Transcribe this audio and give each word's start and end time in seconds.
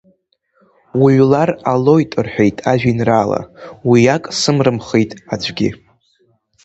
Уҩлар 1.01 1.49
ҟалоит,– 1.61 2.11
рҳәеит, 2.25 2.57
ажәеинраала, 2.71 3.41
уи 3.89 4.01
ак 4.15 4.23
сымимхит 4.39 5.11
аӡәгьы. 5.33 5.69